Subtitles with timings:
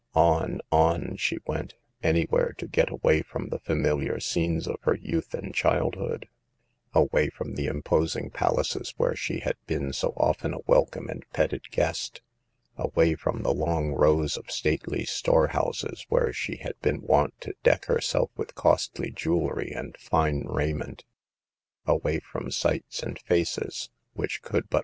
[0.15, 5.35] On, on, she went, anywhere to get away from the familiar scenes of her youth
[5.35, 6.27] and child hood;
[6.91, 11.69] away from the imposing palaces where she had been so often a welcome and petted
[11.69, 12.23] guest;
[12.77, 17.53] away from the long rows of stately store houses where she had been wont to
[17.61, 21.05] deck herself with costly jewelry and fine raiment;
[21.85, 24.79] away from sights and faces which could but A PAGE FROM REAL LIES.